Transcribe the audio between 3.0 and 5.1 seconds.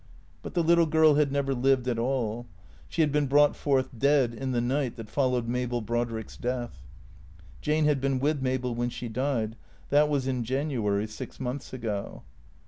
had been brough forth dead in the night